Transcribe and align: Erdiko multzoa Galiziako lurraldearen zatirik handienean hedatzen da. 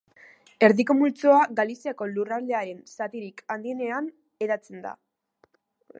Erdiko 0.67 0.95
multzoa 1.01 1.41
Galiziako 1.59 2.07
lurraldearen 2.15 2.81
zatirik 2.95 3.45
handienean 3.57 4.09
hedatzen 4.47 4.83
da. 4.87 4.99